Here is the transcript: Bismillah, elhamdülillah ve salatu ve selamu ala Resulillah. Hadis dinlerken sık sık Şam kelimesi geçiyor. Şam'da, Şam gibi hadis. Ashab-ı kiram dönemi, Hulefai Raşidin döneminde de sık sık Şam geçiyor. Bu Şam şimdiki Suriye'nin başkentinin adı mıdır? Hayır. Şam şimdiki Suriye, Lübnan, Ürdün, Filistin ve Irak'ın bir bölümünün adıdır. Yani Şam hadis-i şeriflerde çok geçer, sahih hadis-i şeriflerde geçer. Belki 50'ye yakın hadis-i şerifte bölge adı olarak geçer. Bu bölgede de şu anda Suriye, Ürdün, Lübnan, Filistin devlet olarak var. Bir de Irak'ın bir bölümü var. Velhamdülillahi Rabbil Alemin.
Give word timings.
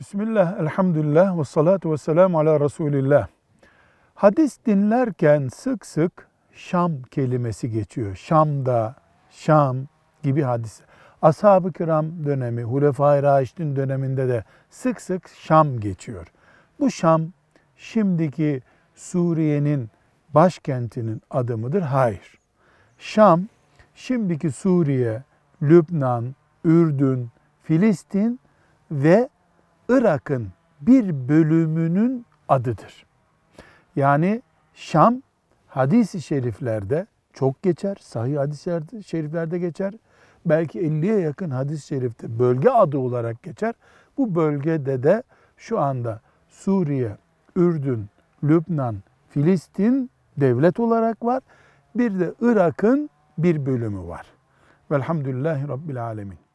Bismillah, 0.00 0.60
elhamdülillah 0.60 1.38
ve 1.38 1.44
salatu 1.44 1.92
ve 1.92 1.96
selamu 1.96 2.38
ala 2.38 2.60
Resulillah. 2.60 3.28
Hadis 4.14 4.58
dinlerken 4.66 5.48
sık 5.48 5.86
sık 5.86 6.28
Şam 6.52 7.02
kelimesi 7.02 7.70
geçiyor. 7.70 8.14
Şam'da, 8.16 8.94
Şam 9.30 9.76
gibi 10.22 10.42
hadis. 10.42 10.80
Ashab-ı 11.22 11.72
kiram 11.72 12.24
dönemi, 12.24 12.62
Hulefai 12.62 13.22
Raşidin 13.22 13.76
döneminde 13.76 14.28
de 14.28 14.44
sık 14.70 15.00
sık 15.00 15.28
Şam 15.28 15.80
geçiyor. 15.80 16.26
Bu 16.80 16.90
Şam 16.90 17.22
şimdiki 17.76 18.62
Suriye'nin 18.94 19.90
başkentinin 20.34 21.22
adı 21.30 21.58
mıdır? 21.58 21.82
Hayır. 21.82 22.38
Şam 22.98 23.42
şimdiki 23.94 24.50
Suriye, 24.50 25.22
Lübnan, 25.62 26.34
Ürdün, 26.64 27.28
Filistin 27.62 28.40
ve 28.90 29.28
Irak'ın 29.90 30.48
bir 30.80 31.28
bölümünün 31.28 32.26
adıdır. 32.48 33.06
Yani 33.96 34.42
Şam 34.74 35.22
hadis-i 35.68 36.22
şeriflerde 36.22 37.06
çok 37.32 37.62
geçer, 37.62 37.96
sahih 38.00 38.38
hadis-i 38.38 39.04
şeriflerde 39.04 39.58
geçer. 39.58 39.94
Belki 40.46 40.80
50'ye 40.80 41.20
yakın 41.20 41.50
hadis-i 41.50 41.86
şerifte 41.86 42.38
bölge 42.38 42.70
adı 42.70 42.98
olarak 42.98 43.42
geçer. 43.42 43.74
Bu 44.18 44.34
bölgede 44.34 45.02
de 45.02 45.22
şu 45.56 45.80
anda 45.80 46.20
Suriye, 46.48 47.16
Ürdün, 47.56 48.06
Lübnan, 48.44 48.96
Filistin 49.30 50.10
devlet 50.36 50.80
olarak 50.80 51.24
var. 51.24 51.42
Bir 51.94 52.20
de 52.20 52.34
Irak'ın 52.40 53.10
bir 53.38 53.66
bölümü 53.66 54.08
var. 54.08 54.26
Velhamdülillahi 54.90 55.68
Rabbil 55.68 56.04
Alemin. 56.04 56.49